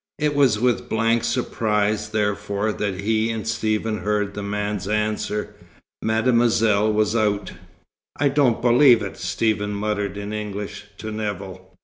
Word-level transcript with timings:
It 0.17 0.33
was 0.33 0.57
with 0.59 0.89
blank 0.89 1.23
surprise, 1.23 2.09
therefore, 2.09 2.73
that 2.73 3.01
he 3.01 3.29
and 3.29 3.47
Stephen 3.47 3.99
heard 3.99 4.33
the 4.33 4.41
man's 4.41 4.87
answer. 4.87 5.53
Mademoiselle 6.01 6.91
was 6.91 7.15
out. 7.15 7.51
"I 8.19 8.29
don't 8.29 8.63
believe 8.63 9.03
it," 9.03 9.15
Stephen 9.15 9.75
muttered 9.75 10.17
in 10.17 10.33
English, 10.33 10.85
to 10.97 11.11
Nevill. 11.11 11.69